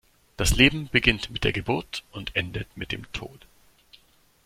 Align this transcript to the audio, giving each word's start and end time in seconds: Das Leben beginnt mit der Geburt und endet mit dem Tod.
Das 0.35 0.55
Leben 0.55 0.89
beginnt 0.91 1.29
mit 1.29 1.43
der 1.43 1.53
Geburt 1.53 2.03
und 2.11 2.35
endet 2.35 2.75
mit 2.75 2.91
dem 2.91 3.05
Tod. 3.11 3.45